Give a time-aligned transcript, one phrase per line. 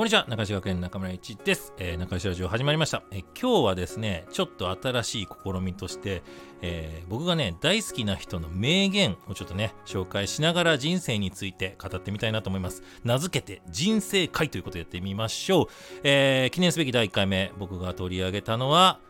[0.00, 1.74] こんにちは、中石学園中村一です。
[1.76, 6.22] えー、中石ラジオ始まりました、えー、今日はですね、ちょっと新しい試みとして、
[6.62, 12.82] えー、僕がね、大好きな人の名言をちょっとね、紹介しながら人生について語ってみたいなと思います。
[13.04, 15.66] 名付けて人生会ということでやってみましょう。
[16.02, 19.00] えー、記念すべき第1回目、僕が取り上げたのは、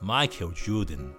[0.00, 1.14] マイケル・ジョーダン。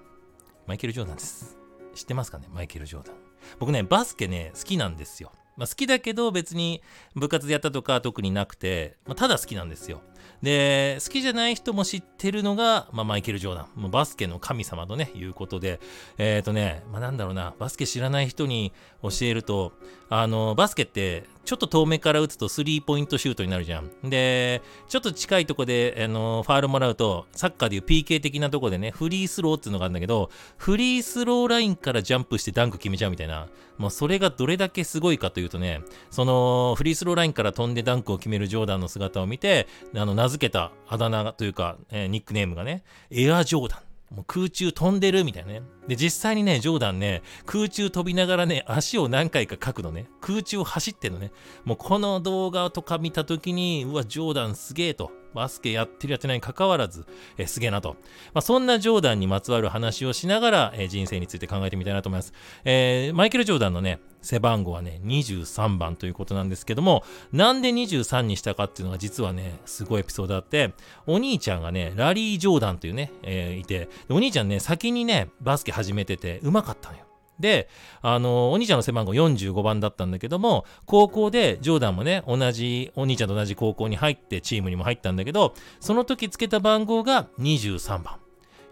[0.67, 1.57] マイケル・ジョーダンです。
[1.93, 2.49] 知ってますかね？
[2.53, 3.15] マイケル・ジョーダン。
[3.59, 5.31] 僕ね、バスケね、好きなんですよ。
[5.57, 6.81] まあ、好きだけど別に
[7.15, 10.01] 部活でやったとか特になくて、まあ、ただ好きなんですよ。
[10.41, 13.67] で、好きじゃない人も知ってるのが、まあ、マイケル・ジョーダン。
[13.75, 15.79] もうバスケの神様とね、いうことで、
[16.17, 19.73] えっ、ー、とね、まあ、なんだろうな、バスケ知らない人に教えると、
[20.09, 23.89] あの、バスケってちょっと遠目から打つとスリーポイントシュートになるじゃん。
[24.09, 33.47] で、ちょっと近いとこで、あの、ファールもらうと、サッカーでいう PK 的なとこでね、フリースローっていうのがあるんだけど、フリースローラインからジャンプしてダンク決めちゃうみたいな。
[33.77, 43.79] もうそれがどれだけすごいかというとね、その、フリースローラインから飛んでダンクを決めるジョーダンの姿を見て、あの、名付けたあだ名というか、えー、ニックネームがね、エアジョーダン。
[44.15, 45.63] もう空中飛んでるみたいなね。
[45.87, 50.07] で、実際にね、ジョーダンね、空中飛びながらね、足を何回か書くのね。
[50.21, 51.31] 空中走ってんのね。
[51.63, 55.11] もうこの動画とか見たときに、うわ、ジョーダンすげえと。
[55.35, 57.05] バスケやってるやってないに関わらず、
[57.37, 57.97] えすげえなと。
[58.33, 62.33] まあ、そんなジョーダンにまつわる話をしながら、え人生について考えてみたいなと思います。
[62.63, 70.73] えー、マイケル・ジョーダンのね、背番号はね、23番ということなんですけども、なんで23にしたかっていうのが実はね、すごいエピソードあって、
[71.05, 77.05] お兄ちゃんがね、ラリー・ジョーダンというね、えー、いて、お兄ちゃんね、先にね、バスケ始めてて、うまかったのよ。
[77.39, 77.69] で、
[78.01, 88.19] あの、お兄ちゃんの背番号45番だったんだけども、高校でジョーダンもね、同じ、お兄ちゃんと同じ高校に入って、チームにも入ったんだけど、その時つけた番号が23番。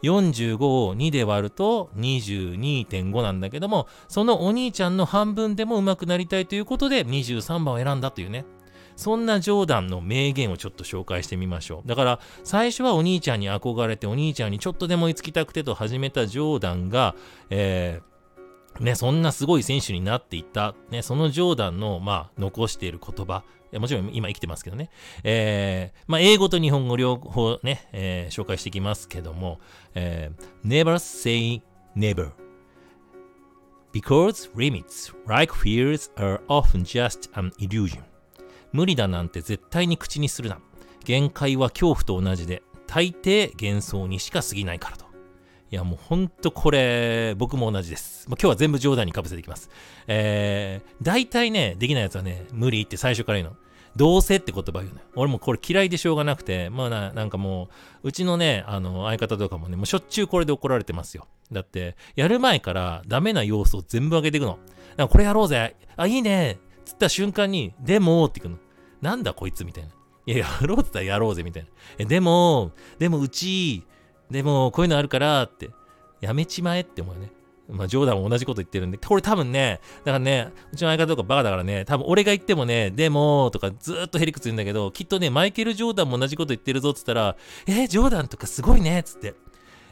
[0.04, 8.46] 45を2で割ると22.5なんだけども、そのお兄ちゃんの半分でも上手くなりたいということで23番を選んだというね。
[8.96, 11.88] そんなジョーダンの名言をちょっと紹介してみましょう。
[11.88, 17.16] だから最初はお兄ちゃんに憧れてお兄ちゃんにちょっとでも追いつきたくてと始めたジョーダンが、
[17.50, 18.13] えー
[18.80, 23.44] ね、そんなすごい選手になっていった、ね、そのジョーダンの、まあ、残している言葉、
[23.80, 24.90] もちろん今生きてますけどね、
[25.24, 29.60] えー、まあ、英語と日本語両方ね、えー、紹介していきますけども、
[29.96, 31.62] えー、never say
[31.96, 32.32] never.
[33.94, 38.02] Because limits like fears are often just an illusion.
[38.72, 40.60] 無理だなんて絶対に口にするな。
[41.06, 45.03] 限界は恐怖と同じで大抵幻想にしか過ぎないからと。
[45.74, 48.30] いや、もうほんとこれ、僕も同じです。
[48.30, 49.72] まあ、今日は全部冗談にかぶせていきます。
[50.06, 53.58] えー、大体ね、できないやつはね、無理って最初から言うの。
[53.96, 55.02] どうせって言葉言うのよ。
[55.16, 57.70] 俺もこれ嫌いでしょうがなくて、まあな、なんかも
[58.04, 61.28] う、うちのね、あの、相方とかもね、もうしょっちゅうこれで怒られてますよ。
[61.52, 64.60] だって、やる前からダメな要素を全部上げていくの。
[64.96, 65.76] なんかこれやろうぜ。
[65.96, 66.60] あ、いいね。
[66.86, 68.62] つった瞬間に、でもって言うの。
[69.02, 69.90] なんだこいつみたいな。
[70.28, 71.70] いや、やろうって言ったらやろうぜみたいな。
[71.98, 73.88] え、でも、でもうち、
[74.30, 75.70] でも、こういうのあるからって、
[76.22, 77.32] やめちまえって思うよね。
[77.70, 87.36] まあ、ジョーダンも同じこと言ってるんで、これ多分ね、だからね、うちの相方とかバカだからね、多分俺が言ってもね、でも、とかずっとヘリクツ言うんだけど、きっとね、マイケル・ジョーダンも同じこと言ってるぞっつったら、
[87.68, 89.34] えー、ジョーダンとかすごいねっつって、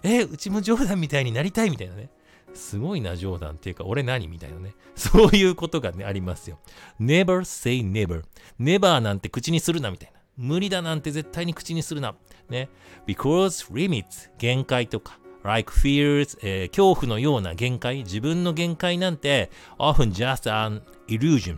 [0.04, 2.10] えー、うちもジョーダンみたいになりたいみたいなね。
[2.54, 4.74] すごいな、ジョーダンっていうか、俺何みたいなね。
[4.96, 6.60] そういうことがね、ありますよ。
[7.00, 8.24] never say never.
[8.60, 10.21] never なんて口にするなみたいな。
[10.42, 12.16] 無理だなんて絶対に口にするな。
[12.50, 12.70] ね。
[13.08, 21.58] because limits 限界とか like fears、えー、恐怖のような限界自分の限界なんて often just an illusion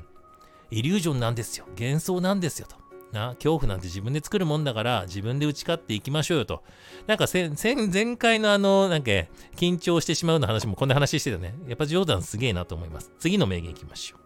[0.71, 1.65] イリュージョンなんですよ。
[1.79, 2.75] 幻想なんですよと。
[3.11, 6.63] な、恐怖なんて自分で作るもんだから自分で打ち勝っていきましょうよと。
[7.05, 7.51] なんか前
[7.93, 9.11] 前回のあの、なんか
[9.55, 11.53] 緊張してしまうの話もこんな話してたね。
[11.67, 13.11] やっぱジョーダンすげえなと思います。
[13.19, 14.19] 次の名言いきましょう。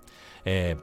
[0.45, 0.77] え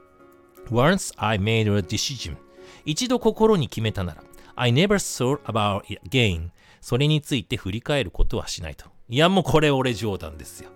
[0.67, 2.37] ー、Once I made a decision
[2.85, 4.23] 一度心に決めたなら
[4.57, 6.51] I never thought about it again.
[6.81, 8.87] それについて振り返ることはしないと。
[9.09, 10.71] いや、もうこれ俺冗談ですよ。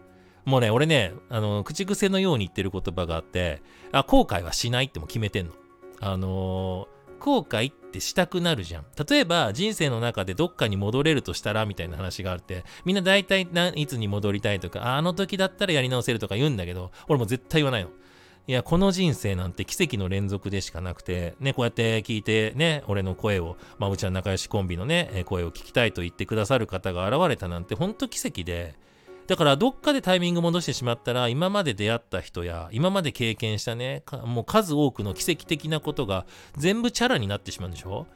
[0.44, 3.62] もうね、俺ね、あの、口癖のように言ってる言葉があって、
[3.92, 5.53] あ、後悔はしないっても決めてんの。
[6.00, 8.86] あのー、後悔ってしたくなるじゃん。
[9.09, 17.91] 例えば、人生の中でどっかに戻れるとしたら、みたいな話があって、みんな大体いつに戻りたいとか、あの時だったらやり直せるとか言うんだけど、俺も絶対言わないの。
[18.48, 28.74] いや、この人生なんて奇跡の連続でしかなくて、ね、こうやって聞いてね、俺の声を、まあ、うちは仲良しコンビのね、声を聞きたいと言ってくださる方が現れたなんて、ほんと奇跡で、
[29.27, 36.24] だからどっかでタイミング戻してしまったら、今まで出会った人や、今まで経験したね、もう数多くの奇跡的なことが
[36.56, 38.06] 全部チャラになってしまうんでしょ。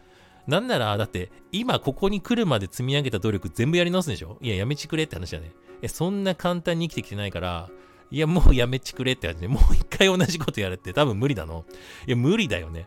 [0.46, 4.38] なんなら、だって、今ここに来るまで積み上げた努力全部やり直すんでしょ。
[4.40, 5.52] いや、やめちくれって話だね。
[5.82, 7.68] え、そんな簡単に生きてきてないから、
[8.12, 11.64] いや、もうやめちくれって感じで、もう一回同じことやるって多分無理だの。
[12.06, 12.86] いや、無理だよね。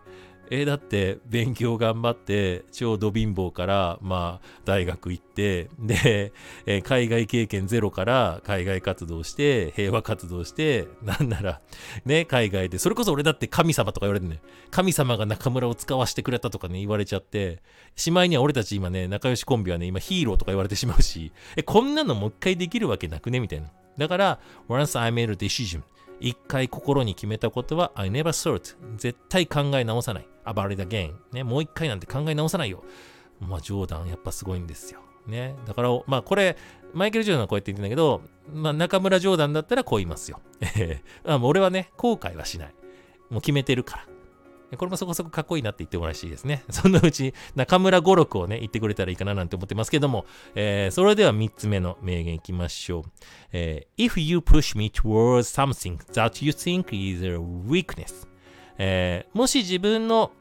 [0.51, 6.31] えーだって勉強頑張って超ド貧乏からまあ大学行ってで、
[6.68, 11.62] えー海外経験ゼロから海外活動して平和活動してなんなら
[12.06, 14.39] ね海外でそれこそ俺だって神様とか言われてね
[14.69, 17.63] 神様が中村を使わせてくれたとかね言われちゃって
[17.95, 23.39] しまいには俺たち今ね仲良しコンビはね今ヒーローとか言われてしまうしえこんなのもう一回できるわけなくね？
[23.39, 24.39] みたいなだから
[24.69, 25.81] once I made a decision
[26.19, 32.83] 一回心に決めたことは I never thought 絶対考え直さない about it again ねもう一回なんて考え直さないよ
[33.39, 36.56] まあジョーダンやっぱすごいんですよねだからまあこれ
[36.95, 38.21] マイケル・ジョーダンはこうやって言ってんだけど、
[38.53, 40.39] まあ、中村ジョーダンだったらこう言いますよ。
[41.42, 42.75] 俺はね、後悔はしない。
[43.30, 44.14] もう決めてるから。
[44.77, 46.63] これもそこそこかっこいいなって言ってもらしいですね。
[46.69, 50.25] そのうち中村五六をね、言ってくれたらいいかななんて思ってますけども、
[50.56, 53.04] えーそれでは3つ目の名言いきましょう。
[53.51, 58.27] えー If you push me towards something that you think is a weakness、
[58.77, 60.31] えーもし自分の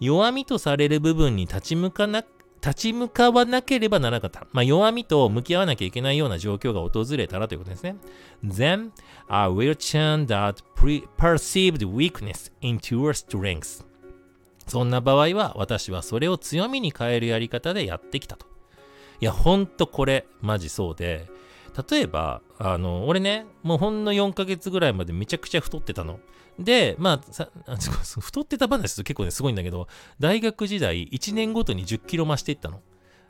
[0.00, 2.24] 弱みとされる部分に立ち向かな
[2.64, 4.46] 立ち向かわなければならなかった。
[4.52, 7.96] まあ、弱みと向き合わなきゃいけないような状況が訪れたらということですね。
[8.42, 8.90] Then
[9.28, 13.84] I will turn that pre- perceived weakness into a strength.
[14.66, 18.46] そんな場合は私はそれを強みに変えるやり方でやってきたと。
[19.20, 21.28] いや、ほんとこれ、マジそうで、
[21.90, 26.18] 例えば、あの、俺ね、もうほんの4ヶ月ぐらいまでめちゃくちゃ太ってたの。
[26.58, 27.20] で、まあ、
[28.20, 32.80] 太ってた話すると結構ね、すごいんだけど、大学時代1年ごとに10キロ増していったの。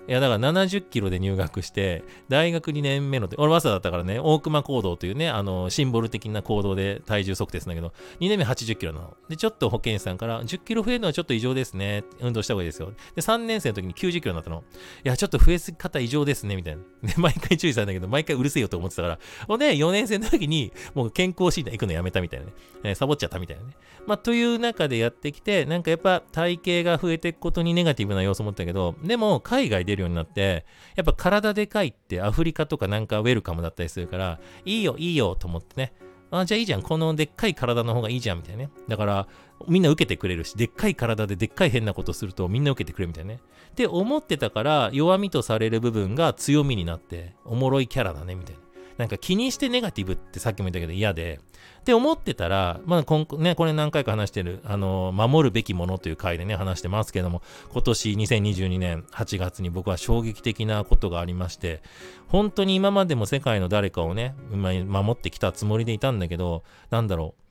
[0.07, 9.17] いや、だから70キロで入学して、大学2年目の、俺、早稲田だったからね、大熊行動というね、あの、シンボル的な行動で体重測定するんだけど、2年目80キロなの。
[9.31, 12.05] で、ちょっと保健師さんから、10キロ増えるのはちょっと異常ですね。
[12.21, 12.93] 運動した方がいいですよ。
[13.15, 14.63] で、3年生の時に90キロになったの。
[15.05, 16.83] いや、ちょっと増えすぎ方異常ですね、みたいな。
[17.03, 19.19] で、毎回注意されるんだけど、毎回うるせえよと思ってたから、
[19.49, 22.53] ほんで、4年生の時に、もう健康診断行くのやめたみたいなね。
[22.83, 23.71] えーサボっちゃったみたいなね。
[24.07, 35.95] まあ、という中でやってきて、なんかやっぱ体型が増えていくことにネガティブな要素を持ったけど、でも海外で出るようになって、やっぱ体でかいってアフリカとかなんかウェルカムだったりするから、いいよいいよと思ってね。
[36.31, 36.83] あ、じゃあいいじゃん。
[36.83, 38.71] このでっかい体の方がいいじゃんみたいなね。
[38.89, 39.29] だから、
[39.69, 43.41] みんな受けてくれるし、でっかい体ででっかい変なことするとみんな受けてくれるみたいなね。
[43.71, 48.64] って思ってたから、弱みとされる部分が強みになって、おもろいキャラだね、みたいな。
[48.99, 51.41] なんか気にしてネガティブってさっきも言ったけど嫌で、
[51.81, 57.43] って思ってたら、まあこ、ね、これ何回か話してる、あの、守るべきものという回でね、話してますけども、
[57.73, 61.83] 今年2022年8月に僕は衝撃的なことがありまして、
[62.29, 67.45] 本当に今までも世界の誰かをね、守ってきたつもりでいたんだけど、なんだろう。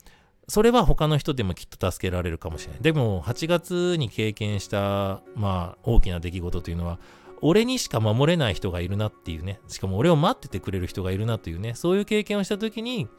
[0.48, 2.81] それは他の人でもきっと助けられるかもしれない。
[2.81, 7.00] でも、8月に経験した、まあ、大きな出来事というのは、
[7.45, 13.10] 俺にしか守れない人がいるなっていうね、しかも俺を待っててくれる人がいるなというね、そういう経験をしたときに、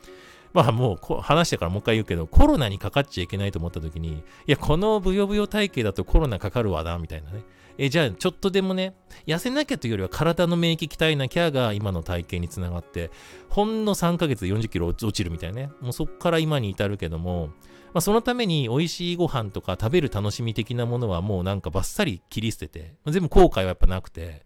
[0.55, 7.43] まあもう話してからもう一回言うけど、コロナにかかっちゃいけないと思った時に、いや、このブヨブヨ体型だとコロナかかるわな、みたいなね。
[7.79, 8.94] え、じゃあちょっとでもね、
[9.26, 13.11] 痩せなきゃというよりは体の免疫鍛えなきゃが今の体型につながって、
[13.49, 15.71] ほんの3ヶ月で40キロ落ちるみたいなね。
[15.81, 17.49] もうそっから今に至るけども、
[17.94, 24.44] まあ、そのために美味しいご飯とか食べる楽しみ的なものはもうなんかバッサリ切り捨てて、全部後悔はやっぱなくて、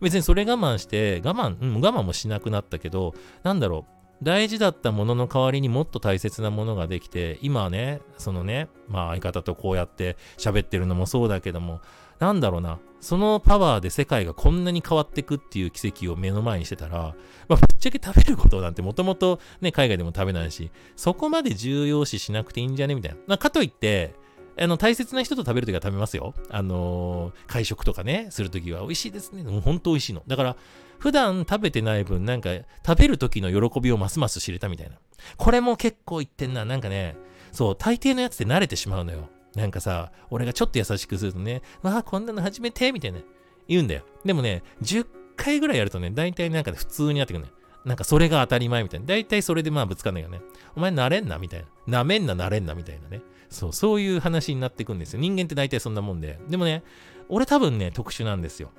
[0.00, 11.80] 別にそれ我慢して、我慢、うん、我慢もしなくなったけど、なんだろう、大事だったものの代わりにもっと大切なものができて、今はね、そのね、まあ相方とこうやって喋ってるのもそうだけども、
[12.18, 17.14] なんだろうな、そのパワーで世界がこんなに変わってくっていう奇跡を目の前にしてたら、
[17.48, 22.96] まあ、ぶっちゃけ食べることなんてもともとね、海外でも食べないし、そこまで重要視しなくていいんじゃね？
[22.96, 23.18] みたいな。
[23.28, 24.14] まあ、かといって、
[24.60, 26.34] あの、大切な人と食べるときは食べますよ。
[26.50, 29.44] あのー会食とかね、するときは美味しいですね。
[29.44, 30.24] もう本当美味しいの。
[30.26, 30.56] だから、
[30.98, 32.50] 普段食べてない分、なんか、
[32.86, 34.96] 食べるときの喜びをますます知れたみたいな。
[35.36, 36.64] これも結構言ってんな。
[36.64, 37.16] なんかね、
[37.52, 39.28] そう、大抵のやつって慣れてしまうのよ。
[39.54, 43.20] なんかさ、俺がちょっと優しくするとね、わあ、こんなの初めてみたいな。
[43.66, 44.02] 言うんだよ。
[44.24, 47.50] でもね、10回ぐらいやるとね、大体なんか普通になってくるね。
[47.84, 49.06] なんかそれが当たり前みたいな。
[49.06, 50.40] 大体それでまあぶつかんないよね。
[50.76, 51.98] お前なれんなみたいな。
[51.98, 53.22] なめんななれんなみたいなね。
[53.48, 55.20] そう、そういう話になってくんですよ。
[55.20, 56.38] 人間って大体そんなもんで。
[56.48, 56.82] でもね、
[57.28, 58.70] 俺多分ね、特殊なんですよ。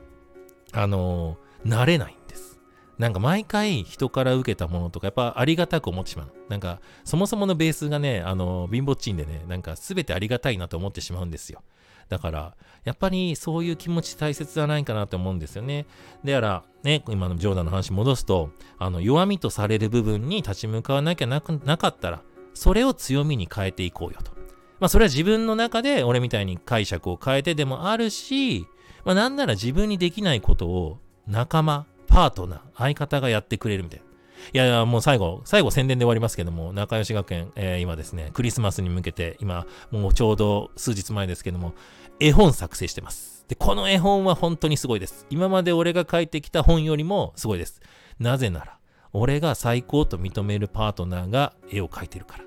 [0.72, 2.60] あのー、慣れないんです。
[2.98, 6.34] なんか毎回人から受けたものとか、やっぱありがたく思ってしまう。
[6.50, 11.64] なんか、そもそものベースがね、あの、貧乏チンでね、なんか全てありがたいなと思ってしまうんですよ。
[12.10, 15.86] だから、やっぱりそういう気持ち大切じゃないかなと思うんですよね。
[16.26, 22.22] だから、ね、今のジョーダンの話戻すと、あの、弱みとされる部分に立ち向かわなきゃなくなかったら、
[22.54, 24.32] それを強みに変えていこうよと。
[24.80, 28.66] まあ、それは自分の中で俺みたいに解釈を変えてでもあるし、
[29.06, 30.98] まあ、なんなら自分にできないことを
[31.30, 34.06] 仲間、パートナー、相方がやってくれるみたいな。
[34.52, 41.74] いやいや、もう最後、最後宣伝で終わりますけども、仲良し学園、えー、今ですね、クリスマスに向けて、今、もうちょうど数日前ですけども、
[42.20, 43.46] 絵本作成してます。
[43.48, 45.28] で、この絵本は本当にすごいです。
[45.30, 47.80] 今まで俺が書いてきた本よりもすごいです。
[48.18, 48.80] なぜなら、
[49.14, 52.44] 俺が最高と認めるパートナーが絵を描いてるから。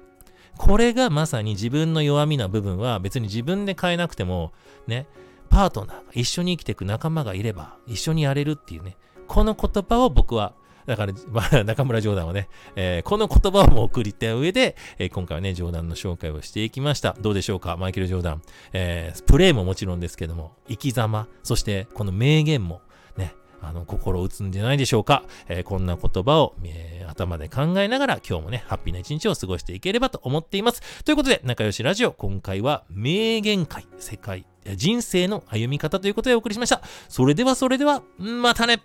[0.58, 4.52] これがまさに自分の弱みな部分は別に自分で変えなくても、
[4.86, 5.06] ね、
[5.52, 8.96] パートナー一緒に生きていく仲間がいれば一緒にやれるっていうね、
[9.28, 10.54] この言葉を僕は
[10.86, 17.14] だから、 まあ、中村ジョーダンはね、えー、この言葉をも送りた上で、えー、今回はね、ジョーダンの紹介をしていきました。
[17.20, 18.42] どうでしょうかマイケル・ジョーダン。
[18.72, 22.80] えー、プレイももちろんですけども、生き様、そしてこの名言も、
[23.16, 25.22] ね、あの、心を打つんじゃないでしょうか。
[25.48, 31.04] えー、こんな言葉を、えー、頭で考えながら今日もね、ハッピーな一日を過ごしていければと思っています。
[31.04, 36.82] ということで、仲良しラジオ、今回は名言会、世界、人生の歩み方ということでお送りしました。
[37.08, 38.82] それではそれでは、またね